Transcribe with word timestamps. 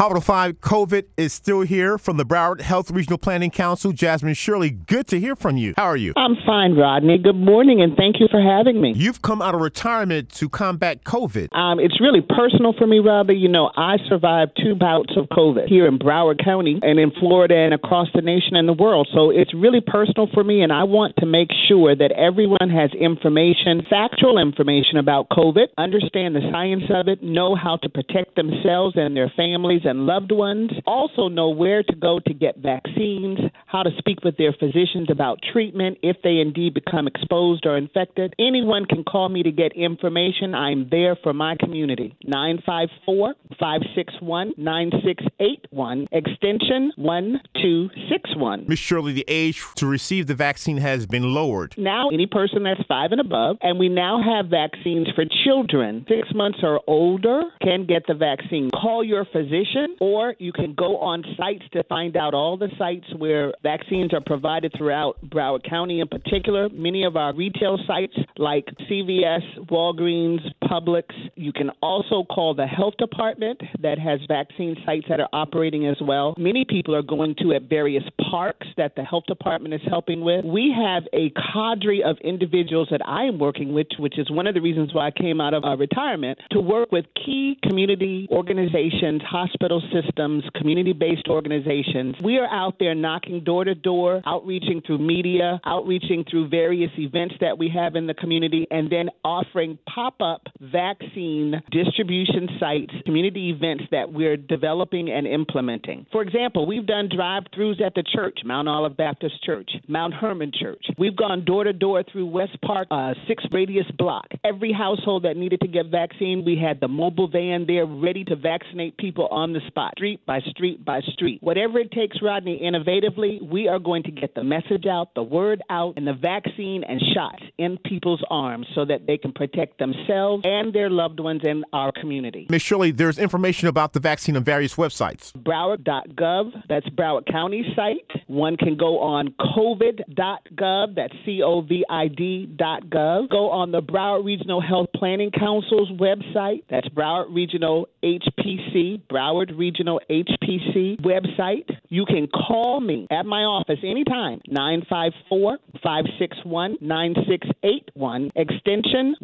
Hot 0.00 0.24
5 0.24 0.62
COVID 0.62 1.04
is 1.18 1.34
still 1.34 1.60
here 1.60 1.98
from 1.98 2.16
the 2.16 2.24
Broward 2.24 2.62
Health 2.62 2.90
Regional 2.90 3.18
Planning 3.18 3.50
Council. 3.50 3.92
Jasmin 3.92 4.32
Shirley, 4.32 4.70
good 4.70 5.06
to 5.08 5.20
hear 5.20 5.36
from 5.36 5.58
you. 5.58 5.74
How 5.76 5.84
are 5.84 5.96
you? 5.98 6.14
I'm 6.16 6.36
fine, 6.46 6.74
Rodney. 6.74 7.18
Good 7.18 7.36
morning, 7.36 7.82
and 7.82 7.94
thank 7.98 8.18
you 8.18 8.26
for 8.30 8.40
having 8.40 8.80
me. 8.80 8.94
You've 8.96 9.20
come 9.20 9.42
out 9.42 9.54
of 9.54 9.60
retirement 9.60 10.30
to 10.36 10.48
combat 10.48 11.04
COVID. 11.04 11.54
Um, 11.54 11.78
it's 11.78 12.00
really 12.00 12.22
personal 12.22 12.72
for 12.72 12.86
me, 12.86 13.00
Robbie. 13.00 13.36
You 13.36 13.50
know, 13.50 13.70
I 13.76 13.98
survived 14.08 14.52
two 14.56 14.74
bouts 14.74 15.12
of 15.18 15.26
COVID 15.26 15.68
here 15.68 15.86
in 15.86 15.98
Broward 15.98 16.42
County 16.42 16.80
and 16.82 16.98
in 16.98 17.10
Florida 17.20 17.54
and 17.54 17.74
across 17.74 18.08
the 18.14 18.22
nation 18.22 18.56
and 18.56 18.66
the 18.66 18.72
world. 18.72 19.06
So 19.12 19.28
it's 19.28 19.52
really 19.52 19.82
personal 19.86 20.28
for 20.32 20.42
me, 20.42 20.62
and 20.62 20.72
I 20.72 20.84
want 20.84 21.16
to 21.18 21.26
make 21.26 21.50
sure 21.68 21.94
that 21.94 22.12
everyone 22.12 22.70
has 22.70 22.88
information, 22.98 23.84
factual 23.90 24.38
information 24.38 24.96
about 24.96 25.28
COVID, 25.28 25.66
understand 25.76 26.34
the 26.34 26.48
science 26.50 26.84
of 26.88 27.06
it, 27.06 27.22
know 27.22 27.54
how 27.54 27.76
to 27.82 27.90
protect 27.90 28.36
themselves 28.36 28.96
and 28.96 29.14
their 29.14 29.30
families 29.36 29.82
and 29.90 30.06
loved 30.06 30.32
ones, 30.32 30.70
also 30.86 31.28
know 31.28 31.50
where 31.50 31.82
to 31.82 31.94
go 31.94 32.20
to 32.26 32.32
get 32.32 32.56
vaccines, 32.58 33.38
how 33.66 33.82
to 33.82 33.90
speak 33.98 34.24
with 34.24 34.36
their 34.36 34.52
physicians 34.52 35.10
about 35.10 35.40
treatment 35.52 35.98
if 36.02 36.16
they 36.22 36.38
indeed 36.38 36.74
become 36.74 37.06
exposed 37.06 37.66
or 37.66 37.76
infected. 37.76 38.34
Anyone 38.38 38.86
can 38.86 39.04
call 39.04 39.28
me 39.28 39.42
to 39.42 39.52
get 39.52 39.72
information. 39.72 40.54
I'm 40.54 40.88
there 40.90 41.16
for 41.22 41.32
my 41.32 41.56
community. 41.58 42.16
954 42.24 43.34
561 43.58 44.52
9681, 44.56 46.08
extension 46.12 46.92
1261. 46.96 48.64
Miss 48.68 48.78
Shirley, 48.78 49.12
the 49.12 49.24
age 49.28 49.62
to 49.76 49.86
receive 49.86 50.26
the 50.26 50.34
vaccine 50.34 50.78
has 50.78 51.06
been 51.06 51.34
lowered. 51.34 51.74
Now, 51.76 52.08
any 52.10 52.26
person 52.26 52.62
that's 52.62 52.80
five 52.86 53.12
and 53.12 53.20
above, 53.20 53.56
and 53.60 53.78
we 53.78 53.88
now 53.88 54.22
have 54.22 54.46
vaccines 54.46 55.08
for 55.14 55.24
children 55.44 56.06
six 56.08 56.28
months 56.34 56.58
or 56.62 56.80
older 56.86 57.42
can 57.62 57.86
get 57.86 58.06
the 58.06 58.14
vaccine. 58.14 58.70
Call 58.70 59.04
your 59.04 59.24
physician, 59.24 59.79
or 60.00 60.34
you 60.38 60.52
can 60.52 60.74
go 60.74 60.98
on 60.98 61.24
sites 61.36 61.64
to 61.72 61.82
find 61.84 62.16
out 62.16 62.34
all 62.34 62.56
the 62.56 62.68
sites 62.78 63.06
where 63.16 63.52
vaccines 63.62 64.12
are 64.12 64.20
provided 64.20 64.72
throughout 64.76 65.16
Broward 65.24 65.68
County 65.68 66.00
in 66.00 66.08
particular. 66.08 66.68
Many 66.70 67.04
of 67.04 67.16
our 67.16 67.34
retail 67.34 67.78
sites 67.86 68.14
like 68.36 68.66
CVS, 68.90 69.68
Walgreens, 69.70 70.40
Publix. 70.70 71.04
You 71.34 71.52
can 71.52 71.70
also 71.82 72.22
call 72.24 72.54
the 72.54 72.66
health 72.66 72.94
department 72.98 73.60
that 73.82 73.98
has 73.98 74.20
vaccine 74.28 74.76
sites 74.86 75.06
that 75.08 75.18
are 75.20 75.28
operating 75.32 75.86
as 75.86 75.96
well. 76.00 76.34
Many 76.38 76.64
people 76.64 76.94
are 76.94 77.02
going 77.02 77.34
to 77.40 77.52
at 77.54 77.62
various 77.62 78.04
parks 78.30 78.66
that 78.76 78.94
the 78.94 79.02
health 79.02 79.24
department 79.26 79.74
is 79.74 79.80
helping 79.88 80.20
with. 80.20 80.44
We 80.44 80.74
have 80.76 81.04
a 81.12 81.32
cadre 81.52 82.02
of 82.02 82.16
individuals 82.22 82.88
that 82.90 83.00
I 83.06 83.24
am 83.24 83.38
working 83.38 83.72
with, 83.72 83.88
which 83.98 84.18
is 84.18 84.30
one 84.30 84.46
of 84.46 84.54
the 84.54 84.60
reasons 84.60 84.94
why 84.94 85.08
I 85.08 85.10
came 85.10 85.40
out 85.40 85.54
of 85.54 85.64
uh, 85.64 85.76
retirement, 85.76 86.38
to 86.52 86.60
work 86.60 86.92
with 86.92 87.06
key 87.14 87.58
community 87.62 88.28
organizations, 88.30 89.22
hospital 89.22 89.82
systems, 89.92 90.44
community 90.54 90.92
based 90.92 91.26
organizations. 91.28 92.14
We 92.22 92.38
are 92.38 92.46
out 92.46 92.76
there 92.78 92.94
knocking 92.94 93.42
door 93.42 93.64
to 93.64 93.74
door, 93.74 94.22
outreaching 94.24 94.82
through 94.86 94.98
media, 94.98 95.60
outreaching 95.64 96.24
through 96.30 96.48
various 96.48 96.90
events 96.98 97.34
that 97.40 97.58
we 97.58 97.70
have 97.74 97.96
in 97.96 98.06
the 98.06 98.14
community, 98.14 98.66
and 98.70 98.90
then 98.90 99.10
offering 99.24 99.78
pop 99.92 100.20
up 100.20 100.42
vaccine 100.60 101.62
distribution 101.70 102.48
sites, 102.58 102.92
community 103.04 103.50
events 103.50 103.84
that 103.90 104.12
we're 104.12 104.36
developing 104.36 105.10
and 105.10 105.26
implementing. 105.26 106.06
For 106.12 106.22
example, 106.22 106.66
we've 106.66 106.86
done 106.86 107.08
drive 107.14 107.44
throughs 107.56 107.80
at 107.80 107.94
the 107.94 108.02
church, 108.02 108.40
Mount 108.44 108.68
Olive 108.68 108.96
Baptist 108.96 109.42
Church, 109.44 109.70
Mount 109.88 110.14
Hermon 110.14 110.52
Church. 110.58 110.84
We've 110.98 111.16
gone 111.16 111.44
door 111.44 111.64
to 111.64 111.72
door 111.72 112.04
through 112.10 112.26
West 112.26 112.60
Park, 112.62 112.88
uh, 112.90 113.14
six 113.26 113.44
radius 113.52 113.86
block. 113.96 114.26
Every 114.44 114.72
household 114.72 115.24
that 115.24 115.36
needed 115.36 115.60
to 115.60 115.68
get 115.68 115.86
vaccine, 115.86 116.44
we 116.44 116.56
had 116.56 116.80
the 116.80 116.88
mobile 116.88 117.28
van 117.28 117.64
there 117.66 117.86
ready 117.86 118.24
to 118.24 118.36
vaccinate 118.36 118.96
people 118.98 119.26
on 119.28 119.52
the 119.52 119.60
spot, 119.66 119.94
street 119.96 120.24
by 120.26 120.40
street 120.40 120.84
by 120.84 121.00
street. 121.12 121.42
Whatever 121.42 121.78
it 121.78 121.90
takes, 121.92 122.18
Rodney, 122.22 122.60
innovatively, 122.62 123.46
we 123.46 123.68
are 123.68 123.78
going 123.78 124.02
to 124.04 124.10
get 124.10 124.34
the 124.34 124.44
message 124.44 124.86
out, 124.86 125.14
the 125.14 125.22
word 125.22 125.62
out, 125.70 125.94
and 125.96 126.06
the 126.06 126.12
vaccine 126.12 126.84
and 126.84 127.00
shots 127.14 127.42
in 127.58 127.78
people's 127.78 128.22
arms 128.30 128.66
so 128.74 128.84
that 128.84 129.06
they 129.06 129.16
can 129.16 129.32
protect 129.32 129.78
themselves 129.78 130.44
and 130.50 130.74
their 130.74 130.90
loved 130.90 131.20
ones 131.20 131.42
in 131.44 131.64
our 131.72 131.92
community. 131.92 132.46
Miss 132.50 132.62
Shirley, 132.62 132.90
there's 132.90 133.18
information 133.18 133.68
about 133.68 133.92
the 133.92 134.00
vaccine 134.00 134.36
on 134.36 134.42
various 134.42 134.74
websites. 134.74 135.32
Broward.gov, 135.32 136.64
that's 136.68 136.88
Broward 136.88 137.30
County 137.30 137.64
site. 137.76 138.10
One 138.26 138.56
can 138.56 138.76
go 138.76 138.98
on 138.98 139.32
COVID.gov, 139.38 140.94
that's 140.96 141.14
C 141.24 141.42
O 141.42 141.60
V 141.62 141.84
I 141.88 142.08
D.gov. 142.08 143.30
Go 143.30 143.50
on 143.50 143.70
the 143.70 143.80
Broward 143.80 144.24
Regional 144.24 144.60
Health 144.60 144.88
Planning 144.94 145.30
Council's 145.30 145.90
website, 145.92 146.64
that's 146.68 146.88
Broward 146.88 147.32
Regional 147.32 147.88
HPC, 148.02 149.02
Broward 149.08 149.56
Regional 149.56 150.00
HPC 150.10 151.00
website. 151.02 151.70
You 151.88 152.04
can 152.06 152.26
call 152.26 152.80
me 152.80 153.06
at 153.10 153.24
my 153.24 153.42
office 153.42 153.78
anytime, 153.84 154.40
954 154.48 155.58
561 155.82 156.76
9681, 156.80 158.32
extension 158.34 159.14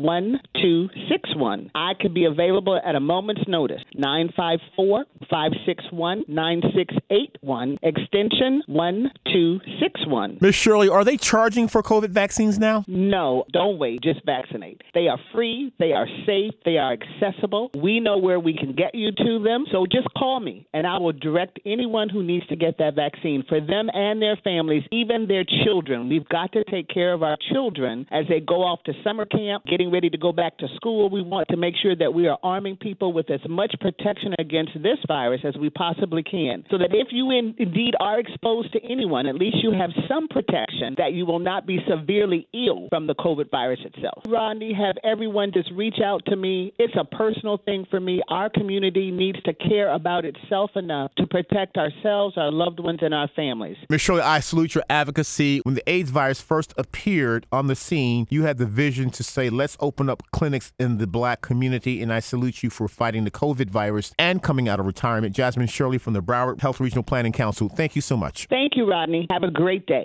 1261. 1.24 1.70
I 1.74 1.92
could 2.00 2.14
be 2.14 2.24
available 2.24 2.80
at 2.84 2.94
a 2.94 3.00
moment's 3.00 3.42
notice, 3.48 3.82
954 3.94 5.04
561 5.30 6.24
9681, 6.28 7.78
extension 7.82 8.62
1261. 8.66 10.38
Miss 10.40 10.54
Shirley, 10.54 10.88
are 10.88 11.04
they 11.04 11.16
charging 11.16 11.68
for 11.68 11.82
COVID 11.82 12.10
vaccines 12.10 12.58
now? 12.58 12.84
No, 12.86 13.44
don't 13.52 13.78
wait, 13.78 14.02
just 14.02 14.24
vaccinate. 14.24 14.82
They 14.94 15.08
are 15.08 15.18
free, 15.34 15.72
they 15.78 15.92
are 15.92 16.06
safe, 16.26 16.52
they 16.64 16.78
are 16.78 16.92
accessible. 16.92 17.70
We 17.74 18.00
know 18.00 18.18
where 18.18 18.40
we 18.40 18.56
can 18.56 18.74
get 18.74 18.94
you 18.94 19.12
to 19.12 19.42
them, 19.42 19.66
so 19.70 19.86
just 19.86 20.08
call 20.16 20.40
me 20.40 20.66
and 20.72 20.86
I 20.86 20.98
will 20.98 21.12
direct 21.12 21.58
anyone 21.64 22.08
who 22.08 22.22
needs 22.22 22.46
to 22.48 22.56
get 22.56 22.78
that 22.78 22.94
vaccine 22.94 23.44
for 23.48 23.60
them 23.60 23.88
and 23.92 24.20
their 24.20 24.36
families, 24.42 24.82
even 24.92 25.26
their 25.26 25.44
children. 25.64 26.08
We've 26.08 26.28
got 26.28 26.52
to 26.52 26.64
take 26.64 26.88
care 26.88 27.12
of 27.12 27.22
our 27.22 27.36
children 27.52 28.06
as 28.10 28.26
they 28.28 28.40
go 28.40 28.62
off 28.62 28.82
to 28.84 28.92
summer 29.02 29.24
camp, 29.24 29.64
getting 29.66 29.90
ready 29.90 30.10
to 30.10 30.18
go 30.18 30.32
back 30.32 30.58
to 30.58 30.66
school. 30.76 31.05
We 31.10 31.22
want 31.22 31.48
to 31.50 31.56
make 31.56 31.74
sure 31.80 31.94
that 31.96 32.12
we 32.12 32.26
are 32.26 32.36
arming 32.42 32.76
people 32.76 33.12
with 33.12 33.30
as 33.30 33.40
much 33.48 33.74
protection 33.80 34.34
against 34.38 34.72
this 34.82 34.98
virus 35.06 35.40
as 35.44 35.56
we 35.56 35.70
possibly 35.70 36.22
can, 36.22 36.64
so 36.70 36.78
that 36.78 36.90
if 36.92 37.08
you 37.10 37.30
in, 37.30 37.54
indeed 37.58 37.94
are 38.00 38.18
exposed 38.18 38.72
to 38.72 38.80
anyone, 38.84 39.26
at 39.26 39.36
least 39.36 39.58
you 39.62 39.72
have 39.72 39.90
some 40.08 40.26
protection 40.28 40.94
that 40.98 41.12
you 41.12 41.24
will 41.24 41.38
not 41.38 41.66
be 41.66 41.78
severely 41.88 42.48
ill 42.52 42.88
from 42.90 43.06
the 43.06 43.14
COVID 43.14 43.50
virus 43.50 43.80
itself. 43.84 44.24
Rodney, 44.26 44.74
have 44.74 44.96
everyone 45.04 45.52
just 45.52 45.70
reach 45.72 46.00
out 46.04 46.22
to 46.26 46.36
me. 46.36 46.72
It's 46.78 46.94
a 46.98 47.04
personal 47.04 47.58
thing 47.58 47.86
for 47.88 48.00
me. 48.00 48.20
Our 48.28 48.50
community 48.50 49.10
needs 49.10 49.40
to 49.44 49.54
care 49.54 49.92
about 49.92 50.24
itself 50.24 50.72
enough 50.74 51.12
to 51.18 51.26
protect 51.26 51.76
ourselves, 51.76 52.36
our 52.36 52.50
loved 52.50 52.80
ones, 52.80 52.98
and 53.02 53.14
our 53.14 53.28
families. 53.36 53.76
Miss 53.88 54.02
Shirley, 54.02 54.22
I 54.22 54.40
salute 54.40 54.74
your 54.74 54.84
advocacy. 54.90 55.60
When 55.62 55.74
the 55.74 55.88
AIDS 55.88 56.10
virus 56.10 56.40
first 56.40 56.74
appeared 56.76 57.46
on 57.52 57.68
the 57.68 57.76
scene, 57.76 58.26
you 58.30 58.42
had 58.42 58.58
the 58.58 58.66
vision 58.66 59.10
to 59.10 59.22
say, 59.22 59.50
let's 59.50 59.76
open 59.80 60.10
up 60.10 60.22
clinics 60.32 60.72
in 60.86 60.98
the 60.98 61.06
black 61.06 61.42
community, 61.42 62.00
and 62.00 62.12
I 62.12 62.20
salute 62.20 62.62
you 62.62 62.70
for 62.70 62.88
fighting 62.88 63.24
the 63.24 63.30
COVID 63.30 63.68
virus 63.68 64.14
and 64.18 64.42
coming 64.42 64.68
out 64.68 64.80
of 64.80 64.86
retirement. 64.86 65.34
Jasmin 65.34 65.66
Shirley 65.66 65.98
from 65.98 66.14
the 66.14 66.22
Broward 66.22 66.60
Health 66.60 66.80
Regional 66.80 67.02
Planning 67.02 67.32
Council, 67.32 67.68
thank 67.68 67.94
you 67.94 68.00
so 68.00 68.16
much. 68.16 68.46
Thank 68.46 68.76
you, 68.76 68.88
Rodney. 68.88 69.26
Have 69.30 69.42
a 69.42 69.50
great 69.50 69.86
day. 69.86 70.04